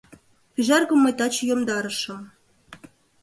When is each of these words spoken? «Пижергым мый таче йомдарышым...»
«Пижергым 0.53 0.99
мый 1.03 1.13
таче 1.19 1.41
йомдарышым...» 1.49 2.21